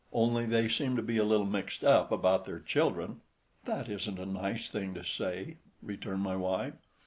"Only 0.11 0.47
they 0.47 0.67
seem 0.67 0.95
to 0.95 1.03
be 1.03 1.17
a 1.17 1.23
little 1.23 1.45
mixed 1.45 1.83
up 1.83 2.11
about 2.11 2.45
their 2.45 2.59
children." 2.59 3.21
"That 3.65 3.87
isn't 3.87 4.17
a 4.17 4.25
nice 4.25 4.67
thing 4.67 4.95
to 4.95 5.03
say," 5.03 5.57
returned 5.83 6.21
my 6.23 6.35
wife. 6.37 6.73